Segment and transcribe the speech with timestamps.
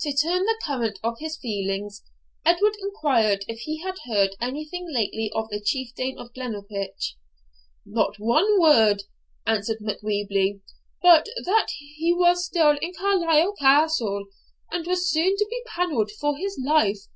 [0.00, 2.02] To turn the current of his feelings,
[2.44, 7.14] Edward inquired if he had heard anything lately of the Chieftain of Glennaquoich.
[7.86, 9.04] 'Not one word,'
[9.46, 10.58] answered Macwheeble,
[11.00, 14.24] 'but that he was still in Carlisle Castle,
[14.72, 17.06] and was soon to be panelled for his life.